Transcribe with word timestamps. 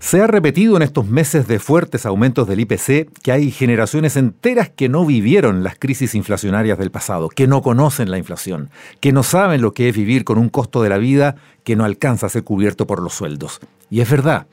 Se 0.00 0.22
ha 0.22 0.26
repetido 0.26 0.76
en 0.76 0.82
estos 0.82 1.06
meses 1.06 1.46
de 1.46 1.58
fuertes 1.58 2.06
aumentos 2.06 2.48
del 2.48 2.60
IPC 2.60 3.10
que 3.22 3.32
hay 3.32 3.50
generaciones 3.50 4.16
enteras 4.16 4.70
que 4.70 4.88
no 4.88 5.04
vivieron 5.04 5.62
las 5.62 5.78
crisis 5.78 6.14
inflacionarias 6.14 6.78
del 6.78 6.90
pasado, 6.90 7.28
que 7.28 7.46
no 7.46 7.60
conocen 7.60 8.10
la 8.10 8.16
inflación, 8.16 8.70
que 9.00 9.12
no 9.12 9.22
saben 9.22 9.60
lo 9.60 9.74
que 9.74 9.90
es 9.90 9.94
vivir 9.94 10.24
con 10.24 10.38
un 10.38 10.48
costo 10.48 10.82
de 10.82 10.88
la 10.88 10.96
vida 10.96 11.36
que 11.64 11.76
no 11.76 11.84
alcanza 11.84 12.26
a 12.26 12.30
ser 12.30 12.44
cubierto 12.44 12.86
por 12.86 13.02
los 13.02 13.12
sueldos. 13.12 13.60
Y 13.90 14.00
es 14.00 14.08
verdad. 14.08 14.46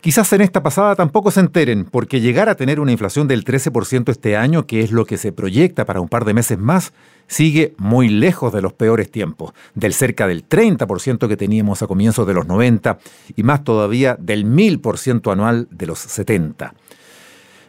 Quizás 0.00 0.32
en 0.32 0.40
esta 0.40 0.62
pasada 0.62 0.94
tampoco 0.94 1.32
se 1.32 1.40
enteren, 1.40 1.84
porque 1.84 2.20
llegar 2.20 2.48
a 2.48 2.54
tener 2.54 2.78
una 2.78 2.92
inflación 2.92 3.26
del 3.26 3.44
13% 3.44 4.10
este 4.10 4.36
año, 4.36 4.64
que 4.64 4.80
es 4.80 4.92
lo 4.92 5.04
que 5.04 5.16
se 5.16 5.32
proyecta 5.32 5.84
para 5.84 6.00
un 6.00 6.08
par 6.08 6.24
de 6.24 6.34
meses 6.34 6.58
más, 6.58 6.92
sigue 7.26 7.74
muy 7.78 8.08
lejos 8.08 8.52
de 8.52 8.62
los 8.62 8.72
peores 8.72 9.10
tiempos, 9.10 9.52
del 9.74 9.92
cerca 9.92 10.28
del 10.28 10.48
30% 10.48 11.26
que 11.26 11.36
teníamos 11.36 11.82
a 11.82 11.88
comienzos 11.88 12.24
de 12.28 12.34
los 12.34 12.46
90 12.46 12.98
y 13.34 13.42
más 13.42 13.64
todavía 13.64 14.16
del 14.20 14.46
1000% 14.46 15.32
anual 15.32 15.66
de 15.72 15.86
los 15.86 15.98
70. 15.98 16.72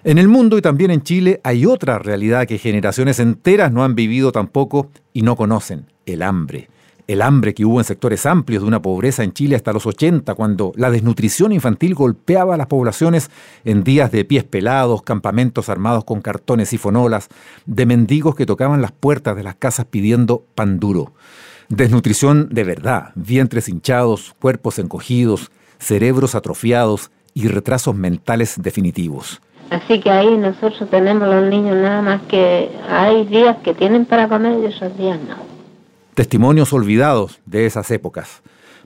En 0.03 0.19
el 0.19 0.27
mundo 0.27 0.59
y 0.59 0.61
también 0.61 0.91
en 0.91 1.01
Chile 1.01 1.41
hay 1.43 1.65
otra 1.65 1.97
realidad 1.97 2.45
que 2.45 2.59
generaciones 2.59 3.19
enteras 3.19 3.71
no 3.71 3.83
han 3.83 3.95
vivido 3.95 4.31
tampoco 4.31 4.91
y 5.11 5.23
no 5.23 5.35
conocen, 5.35 5.87
el 6.05 6.21
hambre 6.21 6.69
el 7.07 7.21
hambre 7.21 7.53
que 7.53 7.65
hubo 7.65 7.79
en 7.79 7.85
sectores 7.85 8.25
amplios 8.25 8.61
de 8.61 8.67
una 8.67 8.81
pobreza 8.81 9.23
en 9.23 9.31
Chile 9.31 9.55
hasta 9.55 9.71
los 9.71 9.85
80, 9.85 10.35
cuando 10.35 10.73
la 10.75 10.91
desnutrición 10.91 11.53
infantil 11.53 11.95
golpeaba 11.95 12.55
a 12.55 12.57
las 12.57 12.67
poblaciones 12.67 13.31
en 13.63 13.83
días 13.83 14.11
de 14.11 14.25
pies 14.25 14.43
pelados, 14.43 15.03
campamentos 15.03 15.69
armados 15.69 16.03
con 16.03 16.21
cartones 16.21 16.73
y 16.73 16.77
fonolas, 16.77 17.29
de 17.65 17.85
mendigos 17.85 18.35
que 18.35 18.45
tocaban 18.45 18.81
las 18.81 18.91
puertas 18.91 19.37
de 19.37 19.43
las 19.43 19.55
casas 19.55 19.85
pidiendo 19.85 20.43
pan 20.53 20.79
duro. 20.79 21.13
Desnutrición 21.69 22.49
de 22.49 22.63
verdad, 22.65 23.11
vientres 23.15 23.69
hinchados, 23.69 24.35
cuerpos 24.39 24.77
encogidos, 24.77 25.51
cerebros 25.79 26.35
atrofiados 26.35 27.11
y 27.33 27.47
retrasos 27.47 27.95
mentales 27.95 28.55
definitivos. 28.61 29.41
Así 29.69 29.99
que 29.99 30.09
ahí 30.09 30.37
nosotros 30.37 30.89
tenemos 30.89 31.27
los 31.27 31.49
niños 31.49 31.75
nada 31.75 32.01
más 32.01 32.21
que 32.23 32.69
hay 32.89 33.25
días 33.25 33.57
que 33.63 33.73
tienen 33.73 34.05
para 34.05 34.29
comer 34.29 34.59
y 34.61 34.65
esos 34.65 34.97
días 34.97 35.19
no 35.27 35.56
testimonios 36.17 36.73
olvidados 36.73 37.41
de 37.45 37.67
esas 37.67 37.91
épocas. 37.91 38.41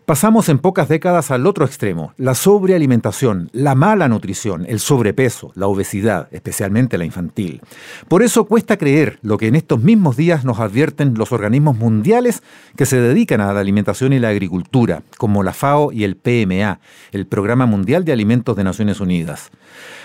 Pasamos 0.06 0.50
en 0.50 0.60
pocas 0.60 0.90
décadas 0.90 1.32
al 1.32 1.48
otro 1.48 1.64
extremo, 1.64 2.14
la 2.18 2.36
sobrealimentación, 2.36 3.50
la 3.54 3.74
mala 3.74 4.10
nutrición, 4.10 4.66
el 4.68 4.82
sobrepeso, 4.82 5.54
la 5.56 5.68
obesidad, 5.68 6.28
especialmente 6.32 6.98
la 6.98 7.06
infantil. 7.06 7.62
Por 8.09 8.22
eso 8.22 8.44
cuesta 8.44 8.76
creer 8.76 9.18
lo 9.22 9.38
que 9.38 9.48
en 9.48 9.56
estos 9.56 9.80
mismos 9.82 10.18
días 10.18 10.44
nos 10.44 10.59
advierten 10.59 11.14
los 11.14 11.32
organismos 11.32 11.78
mundiales 11.78 12.44
que 12.76 12.86
se 12.86 13.00
dedican 13.00 13.40
a 13.40 13.54
la 13.54 13.62
alimentación 13.62 14.12
y 14.12 14.20
la 14.20 14.28
agricultura, 14.28 15.02
como 15.18 15.42
la 15.42 15.54
FAO 15.54 15.94
y 15.94 16.04
el 16.04 16.18
PMA, 16.18 16.82
el 17.14 17.28
Programa 17.28 17.66
Mundial 17.66 18.04
de 18.04 18.12
Alimentos 18.12 18.58
de 18.58 18.66
Naciones 18.66 19.00
Unidas. 19.00 19.52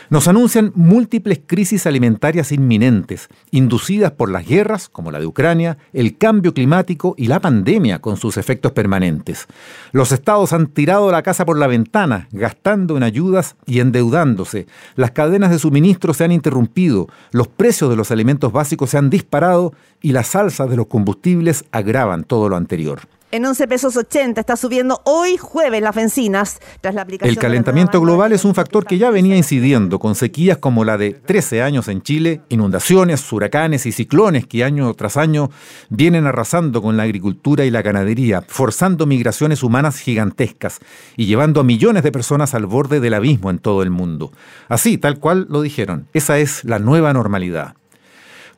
Nos 0.09 0.29
anuncian 0.29 0.71
múltiples 0.77 1.41
crisis 1.45 1.85
alimentarias 1.85 2.53
inminentes, 2.53 3.29
inducidas 3.51 4.13
por 4.13 4.31
las 4.31 4.47
guerras, 4.47 4.89
como 4.89 5.11
la 5.11 5.19
de 5.19 5.27
Ucrania, 5.27 5.79
el 5.93 6.17
cambio 6.17 6.55
climático 6.55 7.15
y 7.19 7.27
la 7.27 7.41
pandemia 7.41 7.99
con 7.99 8.17
sus 8.17 8.37
efectos 8.37 8.71
permanentes. 8.71 9.49
Los 9.91 10.13
estados 10.13 10.53
han 10.53 10.69
tirado 10.69 11.11
la 11.11 11.23
casa 11.23 11.45
por 11.45 11.59
la 11.59 11.67
ventana, 11.67 12.29
gastando 12.31 12.97
en 12.97 13.03
ayudas 13.03 13.57
y 13.67 13.81
endeudándose. 13.81 14.69
Las 14.95 15.11
cadenas 15.11 15.51
de 15.51 15.59
suministro 15.59 16.15
se 16.15 16.23
han 16.23 16.31
interrumpido, 16.31 17.09
los 17.33 17.49
precios 17.49 17.91
de 17.91 17.97
los 17.97 18.13
alimentos 18.13 18.53
básicos 18.53 18.91
se 18.91 18.99
han 18.99 19.11
disparado 19.11 19.75
y 20.01 20.13
las 20.13 20.37
alzas 20.37 20.71
de 20.71 20.77
los 20.77 20.87
combustibles 20.87 21.65
agravan 21.73 22.23
todo 22.23 22.49
lo 22.49 22.57
anterior 22.57 23.01
en 23.31 23.45
11 23.45 23.69
pesos 23.69 23.97
80. 23.97 24.41
Está 24.41 24.57
subiendo 24.57 25.01
hoy 25.05 25.37
jueves 25.37 25.83
las 25.83 25.95
bencinas 25.95 26.59
tras 26.81 26.95
la 26.95 27.03
aplicación. 27.03 27.31
El 27.31 27.41
calentamiento 27.41 28.01
global 28.01 28.33
es 28.33 28.45
un 28.45 28.55
factor 28.55 28.87
que 28.87 28.99
ya 28.99 29.11
venía 29.11 29.37
incidiendo 29.37 29.99
con 29.99 30.15
sequías 30.15 30.59
como 30.59 30.85
la 30.85 30.97
de 30.99 31.13
13 31.13 31.63
años 31.63 31.89
en 31.89 32.03
Chile, 32.03 32.41
inundaciones, 32.49 33.33
huracanes 33.33 33.87
y 33.87 33.93
ciclones 33.93 34.47
que 34.47 34.65
año 34.65 34.93
tras 34.95 35.17
año 35.17 35.51
vienen 35.89 36.27
arrasando 36.27 36.83
con 36.83 36.97
la 36.97 37.05
agricultura 37.05 37.65
y 37.65 37.71
la 37.71 37.83
ganadería, 37.83 38.43
forzando 38.47 39.07
migraciones 39.07 39.63
humanas 39.63 39.99
gigantescas 39.99 40.81
y 41.17 41.27
llevando 41.27 41.61
a 41.61 41.65
millones 41.65 42.03
de 42.03 42.13
personas 42.13 42.55
al 42.55 42.67
borde 42.67 43.01
del 43.01 43.15
abismo 43.15 43.51
en 43.51 43.59
todo 43.59 43.83
el 43.83 43.91
mundo. 43.91 44.33
Así, 44.69 44.99
tal 44.99 45.19
cual 45.19 45.47
lo 45.51 45.63
dijeron, 45.63 46.09
esa 46.13 46.39
es 46.39 46.65
la 46.65 46.79
nueva 46.79 47.13
normalidad. 47.13 47.75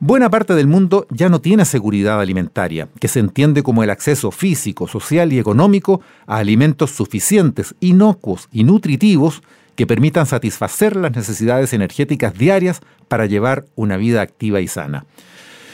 Buena 0.01 0.29
parte 0.29 0.55
del 0.55 0.67
mundo 0.67 1.07
ya 1.09 1.27
no 1.27 1.41
tiene 1.41 1.65
seguridad 1.65 2.21
alimentaria, 2.21 2.87
que 3.01 3.09
se 3.09 3.19
entiende 3.19 3.63
como 3.63 3.83
el 3.83 3.89
acceso 3.89 4.31
físico, 4.31 4.87
social 4.87 5.33
y 5.33 5.39
económico 5.39 5.99
a 6.25 6.37
alimentos 6.37 6.91
suficientes, 6.91 7.75
inocuos 7.81 8.47
y 8.53 8.63
nutritivos 8.63 9.43
que 9.75 9.85
permitan 9.85 10.25
satisfacer 10.25 10.95
las 10.95 11.13
necesidades 11.13 11.73
energéticas 11.73 12.33
diarias 12.33 12.79
para 13.09 13.25
llevar 13.25 13.65
una 13.75 13.97
vida 13.97 14.21
activa 14.21 14.61
y 14.61 14.69
sana. 14.69 15.03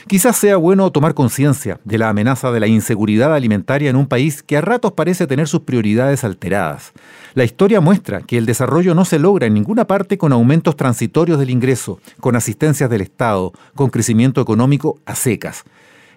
Quizás 0.08 0.36
sea 0.36 0.56
bueno 0.56 0.90
tomar 0.90 1.14
conciencia 1.14 1.78
de 1.84 1.98
la 1.98 2.08
amenaza 2.08 2.50
de 2.50 2.58
la 2.58 2.66
inseguridad 2.66 3.32
alimentaria 3.32 3.90
en 3.90 3.96
un 3.96 4.08
país 4.08 4.42
que 4.42 4.56
a 4.56 4.60
ratos 4.60 4.92
parece 4.92 5.28
tener 5.28 5.46
sus 5.46 5.60
prioridades 5.60 6.24
alteradas. 6.24 6.92
La 7.36 7.44
historia 7.44 7.82
muestra 7.82 8.22
que 8.22 8.38
el 8.38 8.46
desarrollo 8.46 8.94
no 8.94 9.04
se 9.04 9.18
logra 9.18 9.46
en 9.46 9.52
ninguna 9.52 9.86
parte 9.86 10.16
con 10.16 10.32
aumentos 10.32 10.74
transitorios 10.74 11.38
del 11.38 11.50
ingreso, 11.50 12.00
con 12.18 12.34
asistencias 12.34 12.88
del 12.88 13.02
Estado, 13.02 13.52
con 13.74 13.90
crecimiento 13.90 14.40
económico 14.40 15.00
a 15.04 15.14
secas. 15.14 15.64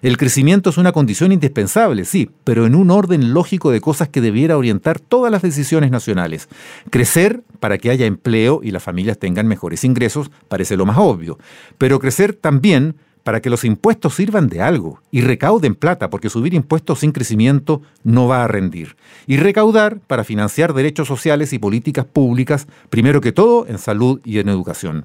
El 0.00 0.16
crecimiento 0.16 0.70
es 0.70 0.78
una 0.78 0.92
condición 0.92 1.30
indispensable, 1.30 2.06
sí, 2.06 2.30
pero 2.42 2.64
en 2.64 2.74
un 2.74 2.90
orden 2.90 3.34
lógico 3.34 3.70
de 3.70 3.82
cosas 3.82 4.08
que 4.08 4.22
debiera 4.22 4.56
orientar 4.56 4.98
todas 4.98 5.30
las 5.30 5.42
decisiones 5.42 5.90
nacionales. 5.90 6.48
Crecer 6.88 7.42
para 7.58 7.76
que 7.76 7.90
haya 7.90 8.06
empleo 8.06 8.60
y 8.62 8.70
las 8.70 8.82
familias 8.82 9.18
tengan 9.18 9.46
mejores 9.46 9.84
ingresos 9.84 10.30
parece 10.48 10.78
lo 10.78 10.86
más 10.86 10.96
obvio, 10.96 11.38
pero 11.76 11.98
crecer 11.98 12.32
también 12.32 12.94
para 13.22 13.40
que 13.40 13.50
los 13.50 13.64
impuestos 13.64 14.14
sirvan 14.14 14.48
de 14.48 14.62
algo 14.62 15.00
y 15.10 15.20
recauden 15.20 15.74
plata, 15.74 16.10
porque 16.10 16.30
subir 16.30 16.54
impuestos 16.54 17.00
sin 17.00 17.12
crecimiento 17.12 17.82
no 18.02 18.26
va 18.26 18.44
a 18.44 18.48
rendir. 18.48 18.96
Y 19.26 19.36
recaudar 19.36 19.98
para 20.06 20.24
financiar 20.24 20.74
derechos 20.74 21.08
sociales 21.08 21.52
y 21.52 21.58
políticas 21.58 22.04
públicas, 22.04 22.66
primero 22.88 23.20
que 23.20 23.32
todo 23.32 23.66
en 23.66 23.78
salud 23.78 24.20
y 24.24 24.38
en 24.38 24.48
educación. 24.48 25.04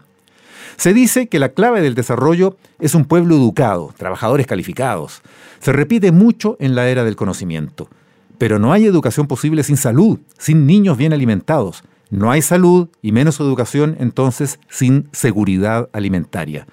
Se 0.77 0.93
dice 0.93 1.27
que 1.27 1.39
la 1.39 1.49
clave 1.49 1.81
del 1.81 1.95
desarrollo 1.95 2.57
es 2.79 2.95
un 2.95 3.05
pueblo 3.05 3.35
educado, 3.35 3.93
trabajadores 3.97 4.47
calificados. 4.47 5.21
Se 5.59 5.71
repite 5.71 6.11
mucho 6.11 6.57
en 6.59 6.75
la 6.75 6.89
era 6.89 7.03
del 7.03 7.15
conocimiento. 7.15 7.87
Pero 8.37 8.59
no 8.59 8.73
hay 8.73 8.85
educación 8.85 9.27
posible 9.27 9.63
sin 9.63 9.77
salud, 9.77 10.19
sin 10.37 10.65
niños 10.65 10.97
bien 10.97 11.13
alimentados. 11.13 11.83
No 12.09 12.31
hay 12.31 12.41
salud 12.41 12.89
y 13.01 13.11
menos 13.11 13.39
educación 13.39 13.95
entonces 13.99 14.59
sin 14.69 15.07
seguridad 15.11 15.89
alimentaria. 15.93 16.67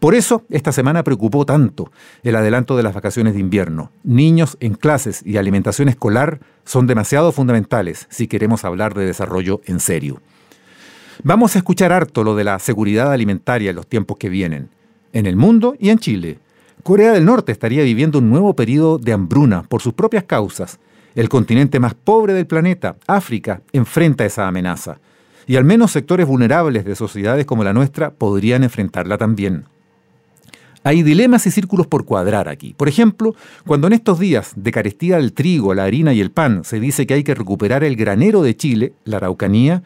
Por 0.00 0.14
eso, 0.14 0.42
esta 0.50 0.72
semana 0.72 1.02
preocupó 1.02 1.46
tanto 1.46 1.90
el 2.22 2.36
adelanto 2.36 2.76
de 2.76 2.82
las 2.82 2.94
vacaciones 2.94 3.34
de 3.34 3.40
invierno. 3.40 3.90
Niños 4.02 4.56
en 4.60 4.74
clases 4.74 5.22
y 5.24 5.36
alimentación 5.36 5.88
escolar 5.88 6.40
son 6.64 6.86
demasiado 6.86 7.32
fundamentales 7.32 8.06
si 8.10 8.26
queremos 8.26 8.64
hablar 8.64 8.94
de 8.94 9.06
desarrollo 9.06 9.60
en 9.64 9.80
serio. 9.80 10.20
Vamos 11.22 11.54
a 11.54 11.58
escuchar 11.58 11.92
harto 11.92 12.24
lo 12.24 12.34
de 12.34 12.44
la 12.44 12.58
seguridad 12.58 13.12
alimentaria 13.12 13.70
en 13.70 13.76
los 13.76 13.86
tiempos 13.86 14.16
que 14.18 14.28
vienen, 14.28 14.68
en 15.12 15.26
el 15.26 15.36
mundo 15.36 15.76
y 15.78 15.90
en 15.90 15.98
Chile. 15.98 16.38
Corea 16.82 17.12
del 17.12 17.24
Norte 17.24 17.52
estaría 17.52 17.82
viviendo 17.82 18.18
un 18.18 18.28
nuevo 18.28 18.54
periodo 18.54 18.98
de 18.98 19.12
hambruna 19.12 19.62
por 19.62 19.80
sus 19.80 19.94
propias 19.94 20.24
causas. 20.24 20.78
El 21.14 21.28
continente 21.28 21.78
más 21.78 21.94
pobre 21.94 22.34
del 22.34 22.46
planeta, 22.46 22.96
África, 23.06 23.62
enfrenta 23.72 24.24
esa 24.24 24.48
amenaza. 24.48 24.98
Y 25.46 25.56
al 25.56 25.64
menos 25.64 25.92
sectores 25.92 26.26
vulnerables 26.26 26.84
de 26.84 26.96
sociedades 26.96 27.46
como 27.46 27.64
la 27.64 27.72
nuestra 27.72 28.10
podrían 28.10 28.64
enfrentarla 28.64 29.16
también. 29.16 29.64
Hay 30.86 31.02
dilemas 31.02 31.46
y 31.46 31.50
círculos 31.50 31.86
por 31.86 32.04
cuadrar 32.04 32.46
aquí. 32.46 32.74
Por 32.76 32.90
ejemplo, 32.90 33.34
cuando 33.66 33.86
en 33.86 33.94
estos 33.94 34.18
días 34.18 34.52
de 34.54 34.70
carestía 34.70 35.16
del 35.16 35.32
trigo, 35.32 35.72
la 35.72 35.84
harina 35.84 36.12
y 36.12 36.20
el 36.20 36.30
pan 36.30 36.62
se 36.62 36.78
dice 36.78 37.06
que 37.06 37.14
hay 37.14 37.24
que 37.24 37.34
recuperar 37.34 37.82
el 37.84 37.96
granero 37.96 38.42
de 38.42 38.54
Chile, 38.54 38.92
la 39.04 39.16
Araucanía, 39.16 39.82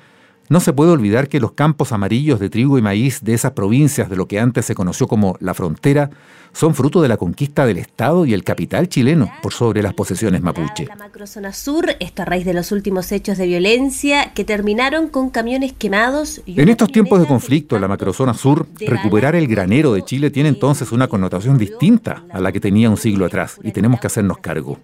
no 0.49 0.61
se 0.61 0.73
puede 0.73 0.91
olvidar 0.91 1.29
que 1.29 1.41
los 1.41 1.53
campos 1.53 1.93
amarillos 1.93 2.41
de 2.41 2.51
trigo 2.51 2.79
y 2.79 2.83
maíz 2.83 3.23
de 3.23 3.35
esas 3.35 3.53
provincias 3.53 4.09
de 4.09 4.17
lo 4.17 4.27
que 4.27 4.41
antes 4.41 4.65
se 4.65 4.75
conoció 4.75 5.07
como 5.07 5.37
la 5.41 5.55
frontera 5.55 6.11
son 6.53 6.75
fruto 6.75 7.03
de 7.03 7.09
la 7.09 7.17
conquista 7.17 7.67
del 7.67 7.79
Estado 7.79 8.25
y 8.25 8.33
el 8.33 8.43
capital 8.43 8.89
chileno 8.89 9.31
por 9.43 9.53
sobre 9.53 9.83
las 9.83 9.95
posesiones 9.95 10.43
mapuche. 10.43 10.87
La 10.87 10.97
macrozona 10.97 11.53
sur, 11.53 11.95
esto 12.01 12.23
a 12.23 12.25
raíz 12.25 12.45
de 12.45 12.55
los 12.55 12.73
últimos 12.73 13.13
hechos 13.13 13.39
de 13.39 13.47
violencia 13.47 14.33
que 14.35 14.45
terminaron 14.45 15.09
con 15.09 15.31
camiones 15.31 15.73
quemados. 15.73 16.41
en 16.47 16.69
estos 16.69 16.91
tiempos 16.91 17.21
de 17.21 17.27
conflicto 17.27 17.77
en 17.77 17.83
la 17.83 17.89
macrozona 17.89 18.35
sur, 18.35 18.67
recuperar 18.81 19.37
el 19.37 19.47
granero 19.47 19.93
de 19.93 20.05
Chile 20.05 20.31
tiene 20.31 20.49
entonces 20.49 20.91
una 20.93 21.09
connotación 21.09 21.59
distinta 21.59 22.25
a 22.31 22.41
la 22.41 22.51
que 22.53 22.61
tenía 22.61 22.91
un 22.91 22.97
siglo 22.97 23.27
atrás 23.27 23.61
y 23.63 23.73
tenemos 23.73 24.01
que 24.01 24.07
hacernos 24.07 24.39
cargo. 24.39 24.79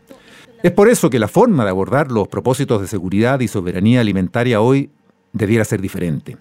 Es 0.62 0.72
por 0.72 0.88
eso 0.88 1.10
que 1.10 1.18
la 1.18 1.28
forma 1.28 1.64
de 1.64 1.70
abordar 1.70 2.10
los 2.10 2.28
propósitos 2.28 2.80
de 2.80 2.88
seguridad 2.88 3.40
y 3.40 3.48
soberanía 3.48 4.00
alimentaria 4.00 4.60
hoy 4.60 4.90
debiera 5.34 5.66
ser 5.66 5.82
diferente. 5.82 6.38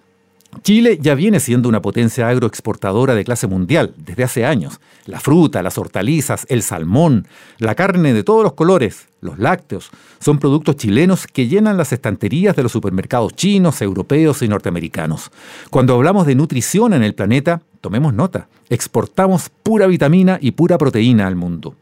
Chile 0.62 1.00
ya 1.02 1.16
viene 1.16 1.40
siendo 1.40 1.68
una 1.68 1.82
potencia 1.82 2.30
agroexportadora 2.30 3.16
de 3.16 3.26
clase 3.26 3.48
mundial 3.48 3.94
desde 3.98 4.24
hace 4.24 4.46
años. 4.46 4.80
La 5.06 5.20
fruta, 5.20 5.64
las 5.64 5.78
hortalizas, 5.78 6.46
el 6.48 6.62
salmón, 6.62 7.28
la 7.58 7.76
carne 7.76 8.14
de 8.14 8.24
todos 8.24 8.44
los 8.44 8.54
colores, 8.54 9.08
los 9.20 9.40
lácteos, 9.40 9.90
son 10.20 10.38
productos 10.38 10.78
chilenos 10.78 11.26
que 11.28 11.48
llenan 11.48 11.78
las 11.78 11.92
estanterías 11.92 12.56
de 12.56 12.64
los 12.64 12.72
supermercados 12.72 13.34
chinos, 13.34 13.82
europeos 13.82 14.42
y 14.42 14.48
norteamericanos. 14.48 15.32
Cuando 15.70 15.96
hablamos 15.96 16.28
de 16.28 16.36
nutrición 16.36 16.94
en 16.94 17.04
el 17.04 17.16
planeta, 17.16 17.62
tomemos 17.82 18.14
nota, 18.14 18.48
exportamos 18.70 19.50
pura 19.64 19.88
vitamina 19.88 20.38
y 20.40 20.52
pura 20.52 20.78
proteína 20.78 21.28
al 21.28 21.36
mundo. 21.36 21.76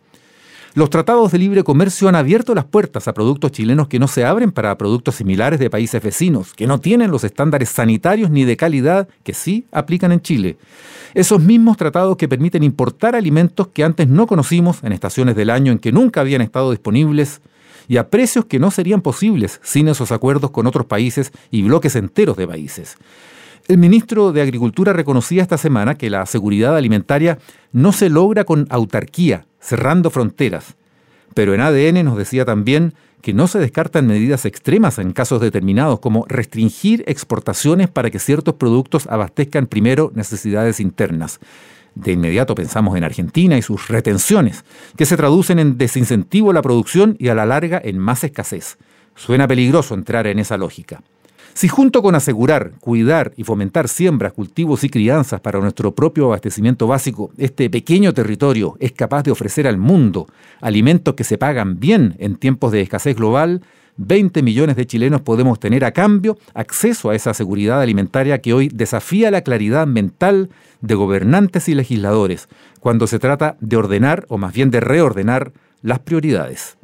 Los 0.74 0.90
tratados 0.90 1.34
de 1.34 1.38
libre 1.38 1.66
comercio 1.66 2.08
han 2.08 2.16
abierto 2.16 2.56
las 2.56 2.64
puertas 2.64 3.06
a 3.10 3.14
productos 3.14 3.52
chilenos 3.52 3.90
que 3.90 4.00
no 4.00 4.08
se 4.08 4.24
abren 4.24 4.54
para 4.54 4.78
productos 4.78 5.16
similares 5.16 5.60
de 5.60 5.70
países 5.70 6.02
vecinos, 6.02 6.54
que 6.54 6.66
no 6.66 6.80
tienen 6.80 7.12
los 7.12 7.26
estándares 7.26 7.68
sanitarios 7.68 8.32
ni 8.32 8.46
de 8.46 8.56
calidad 8.56 9.10
que 9.24 9.34
sí 9.34 9.66
aplican 9.74 10.14
en 10.14 10.22
Chile. 10.22 10.58
Esos 11.14 11.42
mismos 11.42 11.76
tratados 11.76 12.16
que 12.16 12.30
permiten 12.30 12.64
importar 12.64 13.18
alimentos 13.18 13.68
que 13.68 13.84
antes 13.84 14.08
no 14.08 14.28
conocimos 14.28 14.82
en 14.84 14.94
estaciones 14.94 15.36
del 15.36 15.50
año 15.50 15.74
en 15.74 15.80
que 15.80 15.92
nunca 15.92 16.22
habían 16.22 16.40
estado 16.42 16.72
disponibles 16.72 17.42
y 17.90 17.98
a 17.98 18.10
precios 18.10 18.46
que 18.46 18.60
no 18.60 18.72
serían 18.72 19.02
posibles 19.02 19.60
sin 19.64 19.90
esos 19.90 20.14
acuerdos 20.14 20.52
con 20.52 20.68
otros 20.68 20.86
países 20.86 21.34
y 21.50 21.64
bloques 21.64 21.98
enteros 21.98 22.38
de 22.38 22.48
países. 22.48 22.96
El 23.68 23.78
ministro 23.78 24.32
de 24.32 24.42
Agricultura 24.42 24.94
reconocía 24.94 25.42
esta 25.42 25.58
semana 25.58 25.96
que 25.96 26.10
la 26.10 26.26
seguridad 26.26 26.78
alimentaria 26.78 27.40
no 27.74 27.92
se 27.92 28.10
logra 28.10 28.46
con 28.46 28.68
autarquía, 28.70 29.46
cerrando 29.62 30.10
fronteras. 30.10 30.76
Pero 31.34 31.54
en 31.54 31.62
ADN 31.62 32.04
nos 32.04 32.18
decía 32.18 32.44
también 32.44 32.94
que 33.22 33.34
no 33.34 33.48
se 33.48 33.60
descartan 33.60 34.08
medidas 34.08 34.46
extremas 34.46 34.98
en 35.00 35.14
casos 35.14 35.40
determinados, 35.40 36.00
como 36.00 36.26
restringir 36.28 37.04
exportaciones 37.08 37.88
para 37.88 38.10
que 38.10 38.20
ciertos 38.20 38.56
productos 38.56 39.08
abastezcan 39.08 39.68
primero 39.68 40.12
necesidades 40.16 40.80
internas. 40.80 41.40
De 41.94 42.14
inmediato 42.14 42.56
pensamos 42.56 42.98
en 42.98 43.04
Argentina 43.04 43.58
y 43.58 43.62
sus 43.62 43.88
retenciones, 43.90 44.64
que 44.98 45.06
se 45.06 45.18
traducen 45.18 45.60
en 45.60 45.78
desincentivo 45.78 46.52
a 46.52 46.54
la 46.54 46.62
producción 46.62 47.16
y 47.20 47.28
a 47.28 47.36
la 47.36 47.46
larga 47.46 47.82
en 47.84 47.98
más 48.00 48.24
escasez. 48.24 48.78
Suena 49.16 49.48
peligroso 49.48 49.94
entrar 49.94 50.26
en 50.28 50.40
esa 50.40 50.58
lógica. 50.58 51.02
Si 51.54 51.68
junto 51.68 52.02
con 52.02 52.16
asegurar, 52.16 52.72
cuidar 52.80 53.34
y 53.36 53.44
fomentar 53.44 53.88
siembras, 53.88 54.34
cultivos 54.34 54.84
y 54.84 54.90
crianzas 54.90 55.42
para 55.42 55.60
nuestro 55.60 55.94
propio 55.94 56.26
abastecimiento 56.26 56.88
básico, 56.88 57.32
este 57.38 57.70
pequeño 57.70 58.14
territorio 58.14 58.78
es 58.80 58.94
capaz 58.94 59.24
de 59.24 59.32
ofrecer 59.32 59.68
al 59.68 59.78
mundo 59.78 60.28
alimentos 60.62 61.14
que 61.16 61.24
se 61.24 61.38
pagan 61.38 61.80
bien 61.80 62.16
en 62.20 62.36
tiempos 62.36 62.72
de 62.72 62.82
escasez 62.82 63.16
global, 63.16 63.62
20 63.98 64.42
millones 64.42 64.76
de 64.78 64.88
chilenos 64.88 65.22
podemos 65.22 65.60
tener 65.60 65.84
a 65.86 65.92
cambio 65.92 66.38
acceso 66.54 67.10
a 67.10 67.16
esa 67.16 67.34
seguridad 67.34 67.82
alimentaria 67.82 68.40
que 68.40 68.54
hoy 68.54 68.70
desafía 68.70 69.30
la 69.32 69.42
claridad 69.42 69.86
mental 69.86 70.50
de 70.82 70.96
gobernantes 70.96 71.68
y 71.70 71.76
legisladores 71.76 72.48
cuando 72.80 73.06
se 73.06 73.20
trata 73.20 73.58
de 73.60 73.78
ordenar 73.78 74.26
o 74.30 74.38
más 74.38 74.54
bien 74.54 74.72
de 74.72 74.80
reordenar 74.80 75.52
las 75.82 76.00
prioridades. 76.00 76.78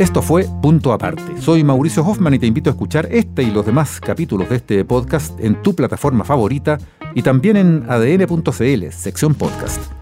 Esto 0.00 0.22
fue 0.22 0.46
Punto 0.62 0.94
Aparte. 0.94 1.42
Soy 1.42 1.62
Mauricio 1.62 2.02
Hoffman 2.02 2.32
y 2.32 2.38
te 2.38 2.46
invito 2.46 2.70
a 2.70 2.72
escuchar 2.72 3.06
este 3.10 3.42
y 3.42 3.50
los 3.50 3.66
demás 3.66 4.00
capítulos 4.00 4.48
de 4.48 4.56
este 4.56 4.82
podcast 4.82 5.38
en 5.40 5.60
tu 5.60 5.74
plataforma 5.74 6.24
favorita 6.24 6.78
y 7.14 7.20
también 7.20 7.58
en 7.58 7.84
adn.cl, 7.86 8.90
sección 8.92 9.34
podcast. 9.34 9.99